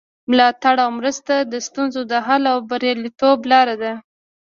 ملاتړ 0.29 0.75
او 0.85 0.89
مرسته 0.99 1.33
د 1.51 1.53
ستونزو 1.67 2.01
د 2.11 2.13
حل 2.27 2.43
او 2.53 2.57
بریالیتوب 2.69 3.39
لاره 3.51 3.75
ده. 3.83 3.93